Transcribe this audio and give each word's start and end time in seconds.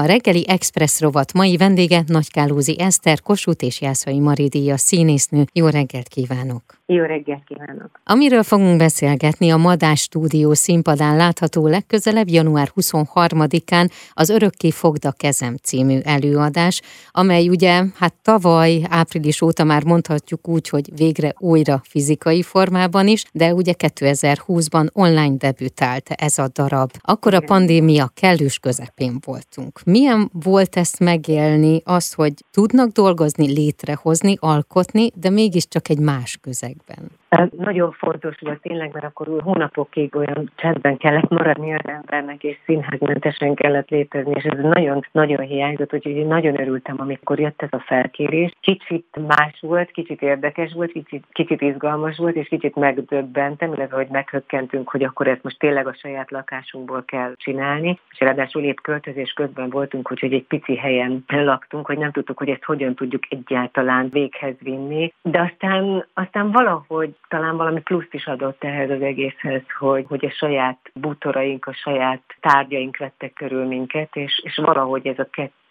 A 0.00 0.04
reggeli 0.04 0.44
Express 0.48 1.00
rovat 1.00 1.32
mai 1.32 1.56
vendége 1.56 2.02
Nagykálózi 2.06 2.80
Eszter, 2.80 3.20
Kossuth 3.20 3.64
és 3.64 3.80
Jászai 3.80 4.18
Maridíja 4.18 4.76
színésznő. 4.76 5.44
Jó 5.52 5.66
reggelt 5.66 6.08
kívánok! 6.08 6.83
Jó 6.86 7.02
reggelt 7.02 7.44
kívánok! 7.44 8.00
Amiről 8.04 8.42
fogunk 8.42 8.78
beszélgetni, 8.78 9.50
a 9.50 9.56
Madás 9.56 10.00
stúdió 10.00 10.54
színpadán 10.54 11.16
látható 11.16 11.66
legközelebb 11.66 12.28
január 12.28 12.70
23-án 12.76 13.90
az 14.12 14.28
Örökké 14.28 14.70
fogda 14.70 15.12
kezem 15.12 15.56
című 15.56 15.98
előadás, 15.98 16.80
amely 17.10 17.48
ugye 17.48 17.84
hát 17.94 18.14
tavaly 18.22 18.82
április 18.88 19.42
óta 19.42 19.64
már 19.64 19.84
mondhatjuk 19.84 20.48
úgy, 20.48 20.68
hogy 20.68 20.96
végre 20.96 21.34
újra 21.38 21.80
fizikai 21.84 22.42
formában 22.42 23.08
is, 23.08 23.24
de 23.32 23.54
ugye 23.54 23.72
2020-ban 23.78 24.92
online 24.92 25.36
debütált 25.36 26.10
ez 26.10 26.38
a 26.38 26.48
darab. 26.52 26.90
Akkor 27.00 27.34
a 27.34 27.40
pandémia 27.40 28.10
kellős 28.14 28.58
közepén 28.58 29.18
voltunk. 29.24 29.80
Milyen 29.84 30.30
volt 30.32 30.76
ezt 30.76 30.98
megélni, 30.98 31.80
az, 31.84 32.12
hogy 32.12 32.32
tudnak 32.50 32.90
dolgozni, 32.90 33.52
létrehozni, 33.52 34.36
alkotni, 34.40 35.10
de 35.14 35.30
mégiscsak 35.30 35.88
egy 35.88 35.98
más 35.98 36.38
egg 36.74 36.86
bin. 36.86 37.10
Nagyon 37.56 37.92
fontos 37.92 38.36
volt 38.40 38.60
tényleg, 38.60 38.92
mert 38.92 39.04
akkor 39.04 39.42
hónapokig 39.42 40.16
olyan 40.16 40.50
csendben 40.54 40.96
kellett 40.96 41.28
maradni 41.28 41.74
az 41.74 41.84
embernek, 41.84 42.42
és 42.44 42.58
színházmentesen 42.64 43.54
kellett 43.54 43.88
létezni, 43.88 44.32
és 44.34 44.44
ez 44.44 44.58
nagyon-nagyon 44.58 45.46
hiányzott, 45.46 45.94
úgyhogy 45.94 46.16
én 46.16 46.26
nagyon 46.26 46.60
örültem, 46.60 46.96
amikor 46.98 47.40
jött 47.40 47.62
ez 47.62 47.68
a 47.70 47.84
felkérés. 47.86 48.52
Kicsit 48.60 49.06
más 49.26 49.58
volt, 49.60 49.90
kicsit 49.90 50.22
érdekes 50.22 50.72
volt, 50.72 50.92
kicsit, 50.92 51.24
kicsit 51.32 51.60
izgalmas 51.60 52.16
volt, 52.16 52.34
és 52.34 52.48
kicsit 52.48 52.74
megdöbbentem, 52.74 53.72
illetve 53.72 53.96
hogy 53.96 54.08
meghökkentünk, 54.10 54.90
hogy 54.90 55.02
akkor 55.02 55.28
ezt 55.28 55.42
most 55.42 55.58
tényleg 55.58 55.86
a 55.86 55.94
saját 55.94 56.30
lakásunkból 56.30 57.04
kell 57.06 57.32
csinálni, 57.36 57.98
és 58.10 58.20
ráadásul 58.20 58.62
épp 58.62 58.78
költözés 58.82 59.32
közben 59.32 59.70
voltunk, 59.70 60.10
úgyhogy 60.10 60.32
egy 60.32 60.44
pici 60.46 60.76
helyen 60.76 61.24
laktunk, 61.26 61.86
hogy 61.86 61.98
nem 61.98 62.12
tudtuk, 62.12 62.38
hogy 62.38 62.48
ezt 62.48 62.64
hogyan 62.64 62.94
tudjuk 62.94 63.22
egyáltalán 63.28 64.08
véghez 64.08 64.54
vinni, 64.60 65.12
de 65.22 65.40
aztán, 65.40 66.06
aztán 66.14 66.50
valahogy 66.50 67.14
talán 67.28 67.56
valami 67.56 67.80
pluszt 67.80 68.14
is 68.14 68.26
adott 68.26 68.64
ehhez 68.64 68.90
az 68.90 69.02
egészhez, 69.02 69.62
hogy, 69.78 70.04
hogy 70.08 70.24
a 70.24 70.30
saját 70.30 70.90
bútoraink, 70.94 71.66
a 71.66 71.72
saját 71.72 72.22
tárgyaink 72.40 72.96
vettek 72.96 73.32
körül 73.32 73.64
minket, 73.64 74.16
és, 74.16 74.40
és 74.44 74.56
valahogy 74.56 75.06
ez 75.06 75.18
a 75.18 75.28
kettő 75.30 75.63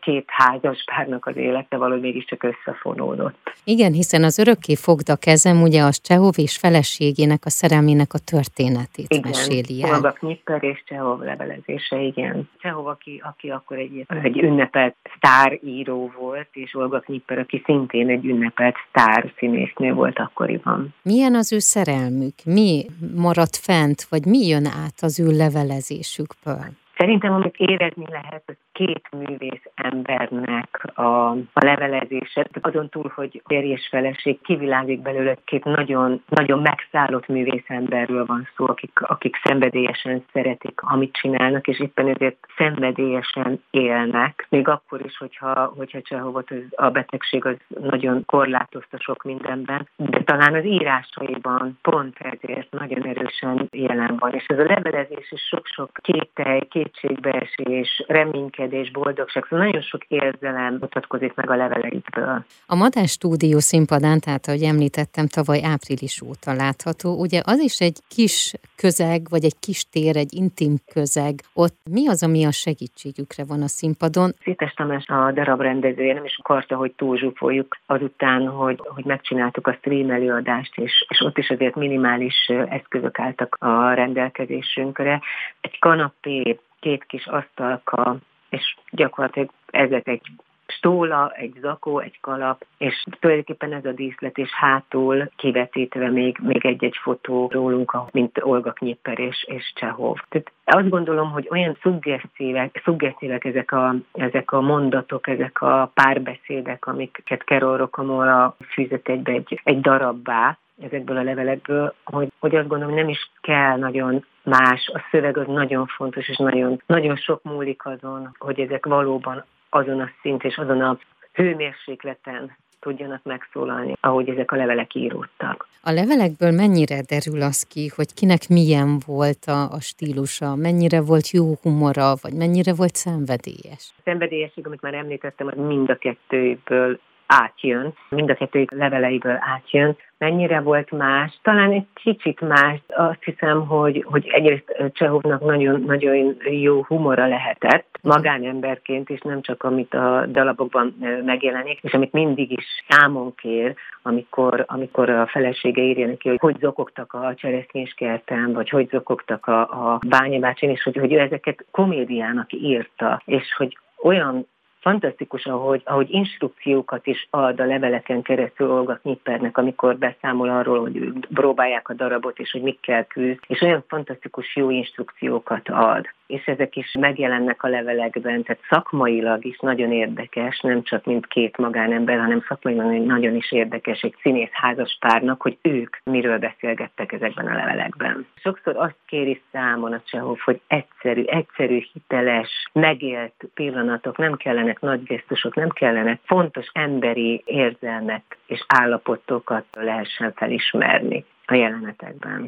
két 0.00 0.24
házas 0.26 0.84
párnak 0.84 1.26
az 1.26 1.36
élete 1.36 1.76
valahogy 1.76 2.00
mégiscsak 2.00 2.42
összefonódott. 2.42 3.52
Igen, 3.64 3.92
hiszen 3.92 4.22
az 4.22 4.38
örökké 4.38 4.74
fogda 4.74 5.16
kezem, 5.16 5.62
ugye 5.62 5.82
az 5.82 6.00
Csehov 6.00 6.34
és 6.36 6.56
feleségének, 6.56 7.44
a 7.44 7.50
szerelmének 7.50 8.12
a 8.12 8.18
történetét 8.18 9.06
igen, 9.08 9.22
meséli 9.24 9.82
el. 9.82 9.90
Olga 9.90 10.10
Knipper 10.10 10.62
és 10.64 10.82
Csehov 10.86 11.20
levelezése, 11.20 12.00
igen. 12.00 12.48
Csehov, 12.58 12.86
aki, 12.86 13.22
aki 13.24 13.50
akkor 13.50 13.78
egy, 13.78 14.06
egy 14.22 14.38
ünnepelt 14.38 14.94
sztáríró 15.16 16.12
volt, 16.18 16.48
és 16.52 16.74
Olga 16.74 17.00
Knipper, 17.00 17.38
aki 17.38 17.62
szintén 17.64 18.08
egy 18.08 18.24
ünnepelt 18.24 18.76
sztár 18.88 19.32
színésznő 19.36 19.92
volt 19.92 20.18
akkoriban. 20.18 20.94
Milyen 21.02 21.34
az 21.34 21.52
ő 21.52 21.58
szerelmük? 21.58 22.34
Mi 22.44 22.86
maradt 23.16 23.56
fent, 23.56 24.02
vagy 24.02 24.24
mi 24.26 24.46
jön 24.46 24.66
át 24.66 24.98
az 25.00 25.20
ő 25.20 25.36
levelezésükből? 25.36 26.64
Szerintem, 26.96 27.32
amit 27.32 27.54
érezni 27.56 28.04
lehet, 28.08 28.42
az 28.46 28.56
két 28.84 29.08
művész 29.10 29.62
embernek 29.74 30.90
a, 30.94 31.30
a 31.30 31.64
levelezése, 31.64 32.46
azon 32.60 32.88
túl, 32.88 33.12
hogy 33.14 33.42
férj 33.46 33.68
és 33.68 33.88
feleség, 33.90 34.40
kivilágik 34.40 35.02
belőle 35.02 35.36
két 35.44 35.64
nagyon, 35.64 36.22
nagyon 36.28 36.60
megszállott 36.60 37.26
művész 37.28 37.64
emberről 37.66 38.26
van 38.26 38.48
szó, 38.56 38.66
akik, 38.68 39.00
akik 39.00 39.36
szenvedélyesen 39.42 40.24
szeretik, 40.32 40.80
amit 40.82 41.12
csinálnak, 41.12 41.66
és 41.66 41.80
éppen 41.80 42.08
ezért 42.08 42.36
szenvedélyesen 42.56 43.62
élnek, 43.70 44.46
még 44.48 44.68
akkor 44.68 45.04
is, 45.04 45.16
hogyha, 45.16 45.72
hogyha 45.76 46.02
Csehovot 46.02 46.50
a 46.70 46.90
betegség 46.90 47.44
az 47.44 47.56
nagyon 47.80 48.24
korlátozta 48.26 48.98
sok 49.00 49.22
mindenben, 49.22 49.88
de 49.96 50.22
talán 50.22 50.54
az 50.54 50.64
írásaiban 50.64 51.78
pont 51.82 52.16
ezért 52.18 52.70
nagyon 52.70 53.06
erősen 53.06 53.68
jelen 53.70 54.16
van, 54.18 54.34
és 54.34 54.44
ez 54.46 54.58
a 54.58 54.64
levelezés 54.64 55.32
is 55.32 55.42
sok-sok 55.42 55.90
kételj, 56.02 56.60
kétségbeesés, 56.60 58.04
reménykedés, 58.06 58.68
és 58.72 58.90
boldogság, 58.90 59.46
szóval 59.48 59.66
nagyon 59.66 59.82
sok 59.82 60.04
érzelem 60.08 60.76
mutatkozik 60.80 61.34
meg 61.34 61.50
a 61.50 61.56
leveleikből. 61.56 62.44
A 62.66 62.74
Madás 62.74 63.10
stúdió 63.10 63.58
színpadán, 63.58 64.20
tehát 64.20 64.46
ahogy 64.46 64.62
említettem, 64.62 65.26
tavaly 65.26 65.60
április 65.64 66.22
óta 66.22 66.52
látható, 66.52 67.20
ugye 67.20 67.40
az 67.44 67.58
is 67.58 67.80
egy 67.80 67.98
kis 68.08 68.54
közeg, 68.76 69.20
vagy 69.30 69.44
egy 69.44 69.58
kis 69.60 69.88
tér, 69.88 70.16
egy 70.16 70.34
intim 70.34 70.74
közeg. 70.92 71.34
Ott 71.54 71.76
mi 71.90 72.08
az, 72.08 72.22
ami 72.22 72.44
a 72.44 72.50
segítségükre 72.50 73.44
van 73.44 73.62
a 73.62 73.66
színpadon? 73.66 74.30
Szétes 74.42 74.72
Tamás 74.72 75.06
a 75.06 75.32
darab 75.32 75.60
rendezője 75.60 76.14
nem 76.14 76.24
is 76.24 76.38
akarta, 76.38 76.76
hogy 76.76 76.92
túlzsúfoljuk 76.92 77.78
azután, 77.86 78.46
hogy, 78.46 78.80
hogy 78.84 79.04
megcsináltuk 79.04 79.66
a 79.66 79.72
stream 79.72 80.10
előadást, 80.10 80.78
és, 80.78 81.06
és 81.08 81.20
ott 81.20 81.38
is 81.38 81.50
azért 81.50 81.74
minimális 81.74 82.50
eszközök 82.68 83.18
álltak 83.18 83.56
a 83.58 83.92
rendelkezésünkre. 83.92 85.20
Egy 85.60 85.78
kanapé, 85.78 86.58
két 86.80 87.04
kis 87.04 87.26
asztalka, 87.26 88.16
és 88.50 88.76
gyakorlatilag 88.90 89.50
ezek 89.70 90.08
egy 90.08 90.22
stóla, 90.66 91.32
egy 91.36 91.58
zakó, 91.60 91.98
egy 91.98 92.20
kalap, 92.20 92.64
és 92.78 93.04
tulajdonképpen 93.20 93.72
ez 93.72 93.84
a 93.84 93.92
díszlet, 93.92 94.38
és 94.38 94.50
hátul 94.50 95.30
kivetítve 95.36 96.10
még, 96.10 96.38
még 96.42 96.66
egy-egy 96.66 96.96
fotó 97.02 97.48
rólunk, 97.52 98.12
mint 98.12 98.38
Olga 98.42 98.72
Knipper 98.72 99.18
és, 99.18 99.44
és 99.48 99.72
Csehov. 99.74 100.16
Tehát 100.28 100.52
azt 100.64 100.88
gondolom, 100.88 101.30
hogy 101.30 101.48
olyan 101.50 101.76
szuggesztívek, 101.82 102.80
szuggesztívek 102.84 103.44
ezek 103.44 103.72
a, 103.72 103.94
ezek 104.12 104.52
a 104.52 104.60
mondatok, 104.60 105.28
ezek 105.28 105.60
a 105.62 105.90
párbeszédek, 105.94 106.86
amiket 106.86 107.42
Carol 107.42 107.76
Rocamora 107.76 108.56
fűzött 108.72 109.08
egybe 109.08 109.32
egy, 109.32 109.60
egy 109.64 109.80
darabbá, 109.80 110.58
ezekből 110.80 111.16
a 111.16 111.22
levelekből, 111.22 111.94
hogy, 112.04 112.32
hogy 112.38 112.54
azt 112.54 112.68
gondolom, 112.68 112.94
nem 112.94 113.08
is 113.08 113.30
kell 113.40 113.76
nagyon 113.76 114.24
más, 114.42 114.90
a 114.94 115.00
szöveg 115.10 115.36
az 115.36 115.46
nagyon 115.46 115.86
fontos, 115.86 116.28
és 116.28 116.36
nagyon, 116.36 116.82
nagyon 116.86 117.16
sok 117.16 117.42
múlik 117.42 117.86
azon, 117.86 118.34
hogy 118.38 118.60
ezek 118.60 118.86
valóban 118.86 119.44
azon 119.68 120.00
a 120.00 120.10
szint 120.22 120.44
és 120.44 120.56
azon 120.56 120.80
a 120.80 120.98
hőmérsékleten 121.32 122.56
tudjanak 122.80 123.22
megszólalni, 123.22 123.92
ahogy 124.00 124.28
ezek 124.28 124.52
a 124.52 124.56
levelek 124.56 124.94
íródtak. 124.94 125.68
A 125.82 125.90
levelekből 125.90 126.50
mennyire 126.50 127.00
derül 127.08 127.42
az 127.42 127.62
ki, 127.62 127.88
hogy 127.96 128.14
kinek 128.14 128.48
milyen 128.48 128.98
volt 129.06 129.44
a, 129.46 129.70
a 129.70 129.80
stílusa, 129.80 130.54
mennyire 130.54 131.00
volt 131.00 131.30
jó 131.30 131.44
humora, 131.62 132.14
vagy 132.22 132.34
mennyire 132.34 132.74
volt 132.74 132.94
szenvedélyes? 132.94 133.92
A 133.96 134.00
szenvedélyesség, 134.04 134.66
amit 134.66 134.80
már 134.80 134.94
említettem, 134.94 135.46
az 135.46 135.56
mind 135.56 135.90
a 135.90 135.96
kettőből 135.96 137.00
átjön, 137.30 137.94
mind 138.08 138.30
a 138.30 138.34
kettő 138.34 138.66
leveleiből 138.70 139.38
átjön. 139.40 139.96
Mennyire 140.18 140.60
volt 140.60 140.90
más? 140.90 141.38
Talán 141.42 141.70
egy 141.70 141.86
kicsit 141.94 142.40
más. 142.40 142.78
Azt 142.88 143.24
hiszem, 143.24 143.66
hogy, 143.66 144.04
hogy 144.08 144.26
egyrészt 144.26 144.90
Csehovnak 144.92 145.40
nagyon, 145.40 145.82
nagyon 145.86 146.36
jó 146.50 146.84
humora 146.84 147.26
lehetett, 147.26 147.98
magánemberként 148.02 149.08
is, 149.08 149.20
nem 149.20 149.40
csak 149.42 149.62
amit 149.62 149.94
a 149.94 150.26
dalabokban 150.26 150.96
megjelenik, 151.24 151.78
és 151.82 151.92
amit 151.92 152.12
mindig 152.12 152.50
is 152.50 152.64
számon 152.88 153.34
kér, 153.34 153.74
amikor, 154.02 154.64
amikor 154.66 155.10
a 155.10 155.26
felesége 155.26 155.82
írja 155.82 156.06
neki, 156.06 156.28
hogy 156.28 156.38
hogy 156.38 156.58
zokogtak 156.60 157.12
a 157.12 157.34
cseresznyéskerten, 157.34 158.52
vagy 158.52 158.68
hogy 158.68 158.88
zokogtak 158.88 159.46
a, 159.46 159.60
a 159.60 159.98
bányabácsin, 160.08 160.70
és 160.70 160.82
hogy, 160.82 160.96
hogy 160.96 161.12
ezeket 161.12 161.64
komédiának 161.70 162.52
írta, 162.52 163.22
és 163.24 163.54
hogy 163.56 163.78
olyan 164.02 164.46
fantasztikus, 164.80 165.46
ahogy, 165.46 165.82
ahogy 165.84 166.10
instrukciókat 166.10 167.06
is 167.06 167.26
ad 167.30 167.60
a 167.60 167.64
leveleken 167.64 168.22
keresztül 168.22 168.70
Olga 168.70 168.94
Knippernek, 168.94 169.58
amikor 169.58 169.98
beszámol 169.98 170.48
arról, 170.48 170.80
hogy 170.80 171.12
próbálják 171.34 171.88
a 171.88 171.94
darabot, 171.94 172.38
és 172.38 172.50
hogy 172.50 172.62
mikkel 172.62 173.04
küzd, 173.04 173.40
és 173.46 173.60
olyan 173.60 173.84
fantasztikus 173.88 174.56
jó 174.56 174.70
instrukciókat 174.70 175.68
ad 175.68 176.08
és 176.30 176.44
ezek 176.46 176.76
is 176.76 176.92
megjelennek 176.98 177.62
a 177.62 177.68
levelekben, 177.68 178.42
tehát 178.42 178.62
szakmailag 178.68 179.44
is 179.44 179.58
nagyon 179.58 179.92
érdekes, 179.92 180.60
nem 180.60 180.82
csak 180.82 181.04
mint 181.04 181.26
két 181.26 181.56
magánember, 181.56 182.18
hanem 182.18 182.44
szakmailag 182.48 183.06
nagyon 183.06 183.34
is 183.34 183.52
érdekes 183.52 184.00
egy 184.00 184.14
színész 184.22 184.52
házas 184.52 184.96
párnak, 185.00 185.42
hogy 185.42 185.58
ők 185.62 185.96
miről 186.04 186.38
beszélgettek 186.38 187.12
ezekben 187.12 187.46
a 187.46 187.54
levelekben. 187.54 188.26
Sokszor 188.34 188.76
azt 188.76 188.96
kéri 189.06 189.42
számon 189.52 189.92
a 189.92 190.02
Csehov, 190.04 190.38
hogy 190.38 190.60
egyszerű, 190.66 191.22
egyszerű, 191.22 191.82
hiteles, 191.92 192.70
megélt 192.72 193.34
pillanatok, 193.54 194.18
nem 194.18 194.36
kellenek 194.70 194.80
nagy 194.80 195.02
gesztusok, 195.02 195.54
nem 195.54 195.68
kellenek 195.68 196.20
fontos 196.24 196.66
emberi 196.72 197.42
érzelmek 197.44 198.38
és 198.46 198.64
állapotokat 198.66 199.64
lehessen 199.72 200.32
felismerni 200.32 201.24
a 201.46 201.54
jelenetekben. 201.54 202.40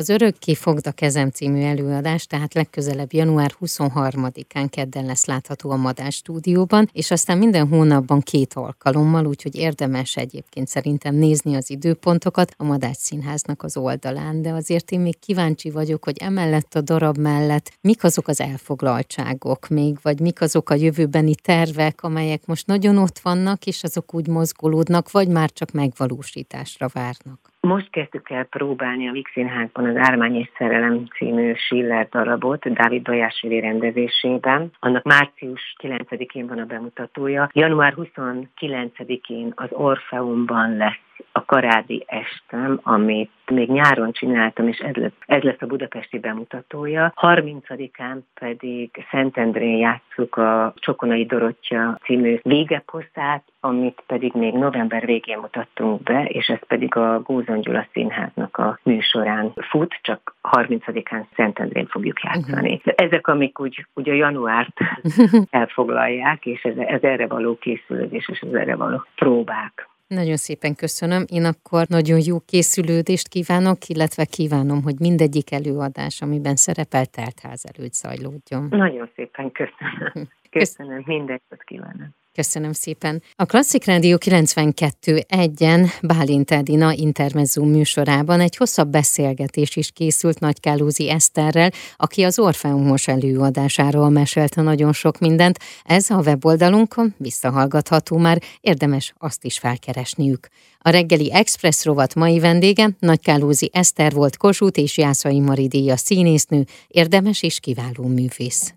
Az 0.00 0.08
Örökké 0.08 0.54
fogd 0.54 0.86
a 0.86 0.92
kezem 0.92 1.30
című 1.30 1.62
előadás, 1.62 2.26
tehát 2.26 2.54
legközelebb 2.54 3.12
január 3.12 3.54
23-án 3.60 4.66
kedden 4.70 5.04
lesz 5.04 5.24
látható 5.24 5.70
a 5.70 5.76
Madás 5.76 6.14
stúdióban, 6.14 6.88
és 6.92 7.10
aztán 7.10 7.38
minden 7.38 7.68
hónapban 7.68 8.20
két 8.20 8.54
alkalommal, 8.54 9.26
úgyhogy 9.26 9.56
érdemes 9.56 10.16
egyébként 10.16 10.68
szerintem 10.68 11.14
nézni 11.14 11.54
az 11.54 11.70
időpontokat 11.70 12.54
a 12.56 12.64
Madás 12.64 12.96
Színháznak 12.96 13.62
az 13.62 13.76
oldalán, 13.76 14.42
de 14.42 14.50
azért 14.50 14.90
én 14.90 15.00
még 15.00 15.18
kíváncsi 15.18 15.70
vagyok, 15.70 16.04
hogy 16.04 16.16
emellett 16.18 16.74
a 16.74 16.80
darab 16.80 17.16
mellett 17.16 17.72
mik 17.80 18.04
azok 18.04 18.28
az 18.28 18.40
elfoglaltságok 18.40 19.68
még, 19.68 19.98
vagy 20.02 20.20
mik 20.20 20.40
azok 20.40 20.70
a 20.70 20.74
jövőbeni 20.74 21.34
tervek, 21.34 22.02
amelyek 22.02 22.46
most 22.46 22.66
nagyon 22.66 22.98
ott 22.98 23.18
vannak, 23.18 23.66
és 23.66 23.84
azok 23.84 24.14
úgy 24.14 24.26
mozgolódnak, 24.26 25.10
vagy 25.10 25.28
már 25.28 25.50
csak 25.50 25.70
megvalósításra 25.70 26.88
várnak. 26.92 27.49
Most 27.70 27.90
kezdtük 27.90 28.30
el 28.30 28.44
próbálni 28.44 29.08
a 29.08 29.12
Vix 29.12 29.30
Színházban 29.32 29.84
az 29.84 29.96
Ármány 29.96 30.36
és 30.36 30.50
Szerelem 30.58 31.06
című 31.16 31.54
Schiller 31.54 32.08
darabot 32.08 32.72
Dávid 32.72 33.02
Bajásvili 33.02 33.60
rendezésében. 33.60 34.70
Annak 34.80 35.02
március 35.02 35.74
9-én 35.82 36.46
van 36.46 36.58
a 36.58 36.64
bemutatója. 36.64 37.50
Január 37.52 37.94
29-én 37.96 39.52
az 39.54 39.68
Orfeumban 39.70 40.76
lesz 40.76 41.09
a 41.32 41.44
karádi 41.44 42.04
estem, 42.06 42.80
amit 42.82 43.30
még 43.50 43.70
nyáron 43.70 44.12
csináltam, 44.12 44.68
és 44.68 44.78
ez 44.78 44.94
lesz, 44.94 45.12
ez 45.26 45.42
lesz 45.42 45.60
a 45.60 45.66
budapesti 45.66 46.18
bemutatója. 46.18 47.12
30-án 47.16 48.18
pedig 48.34 48.90
Szentendrén 49.10 49.76
játsszuk 49.76 50.36
a 50.36 50.74
Csokonai 50.76 51.26
Dorottya 51.26 51.98
című 52.02 52.38
végeposztát, 52.42 53.44
amit 53.60 54.02
pedig 54.06 54.32
még 54.34 54.54
november 54.54 55.04
végén 55.06 55.38
mutattunk 55.38 56.02
be, 56.02 56.24
és 56.24 56.46
ez 56.46 56.66
pedig 56.66 56.96
a 56.96 57.20
Gózon 57.22 57.60
Gyula 57.60 57.86
Színháznak 57.92 58.56
a 58.56 58.78
műsorán 58.82 59.52
fut, 59.54 59.98
csak 60.02 60.34
30-án 60.42 61.24
Szentendrén 61.36 61.86
fogjuk 61.86 62.22
játszani. 62.22 62.72
Uh-huh. 62.74 62.94
Ezek, 62.96 63.26
amik 63.26 63.60
úgy, 63.60 63.86
úgy 63.94 64.08
a 64.08 64.12
januárt 64.12 64.76
elfoglalják, 65.50 66.46
és 66.46 66.62
ez, 66.62 66.76
ez 66.76 67.02
erre 67.02 67.26
való 67.26 67.58
készülődés, 67.58 68.28
és 68.28 68.40
ez 68.40 68.52
erre 68.52 68.76
való 68.76 69.04
próbák. 69.14 69.89
Nagyon 70.14 70.36
szépen 70.36 70.74
köszönöm. 70.74 71.24
Én 71.28 71.44
akkor 71.44 71.86
nagyon 71.88 72.20
jó 72.24 72.38
készülődést 72.40 73.28
kívánok, 73.28 73.86
illetve 73.86 74.24
kívánom, 74.24 74.82
hogy 74.82 74.98
mindegyik 74.98 75.52
előadás, 75.52 76.22
amiben 76.22 76.56
szerepel, 76.56 77.06
teltház 77.06 77.64
előtt 77.72 77.92
zajlódjon. 77.92 78.66
Nagyon 78.70 79.10
szépen 79.14 79.52
köszönöm. 79.52 80.28
Köszönöm, 80.58 81.02
mindent 81.06 81.42
kívánom. 81.64 82.14
Köszönöm 82.40 82.72
szépen. 82.72 83.22
A 83.36 83.44
Klasszik 83.44 83.84
Rádió 83.84 84.16
92.1-en 84.20 85.92
Bálint 86.02 86.50
Edina 86.50 86.92
Intermezzo 86.92 87.64
műsorában 87.64 88.40
egy 88.40 88.56
hosszabb 88.56 88.88
beszélgetés 88.88 89.76
is 89.76 89.90
készült 89.90 90.40
Nagykálózi 90.40 91.10
Eszterrel, 91.10 91.70
aki 91.96 92.22
az 92.22 92.38
Orfeumos 92.38 93.08
előadásáról 93.08 94.08
mesélte 94.08 94.62
nagyon 94.62 94.92
sok 94.92 95.18
mindent. 95.18 95.58
Ez 95.84 96.10
a 96.10 96.16
weboldalunkon 96.16 97.14
visszahallgatható 97.16 98.16
már, 98.16 98.42
érdemes 98.60 99.12
azt 99.18 99.44
is 99.44 99.58
felkeresniük. 99.58 100.48
A 100.78 100.90
reggeli 100.90 101.32
Express 101.32 101.84
rovat 101.84 102.14
mai 102.14 102.38
vendége 102.38 102.88
Nagykálózi 102.98 103.70
Eszter 103.72 104.12
volt 104.12 104.36
Kossuth 104.36 104.78
és 104.78 104.98
Jászai 104.98 105.40
Mari 105.40 105.68
díja 105.68 105.96
színésznő, 105.96 106.64
érdemes 106.88 107.42
és 107.42 107.60
kiváló 107.60 108.06
művész. 108.06 108.74